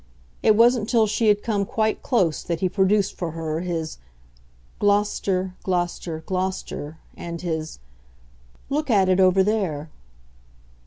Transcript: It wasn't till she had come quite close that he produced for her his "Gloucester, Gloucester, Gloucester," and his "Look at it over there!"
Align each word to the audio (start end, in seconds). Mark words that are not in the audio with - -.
It 0.41 0.55
wasn't 0.55 0.89
till 0.89 1.05
she 1.05 1.27
had 1.27 1.43
come 1.43 1.63
quite 1.63 2.01
close 2.01 2.41
that 2.41 2.59
he 2.61 2.67
produced 2.67 3.13
for 3.15 3.33
her 3.33 3.59
his 3.59 3.99
"Gloucester, 4.79 5.53
Gloucester, 5.61 6.23
Gloucester," 6.25 6.97
and 7.15 7.39
his 7.41 7.77
"Look 8.71 8.89
at 8.89 9.09
it 9.09 9.19
over 9.19 9.43
there!" 9.43 9.91